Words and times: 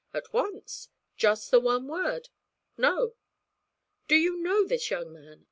'At 0.15 0.33
once 0.33 0.89
just 1.15 1.51
the 1.51 1.59
one 1.59 1.87
word, 1.87 2.29
"No."' 2.75 3.13
'Do 4.07 4.15
you 4.15 4.37
know 4.37 4.65
this 4.65 4.89
young 4.89 5.13
man?' 5.13 5.39